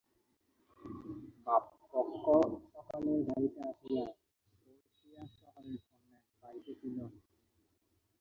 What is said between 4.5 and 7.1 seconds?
পৌঁছিয়া শহরের অন্য এক বাড়িতে ছিল।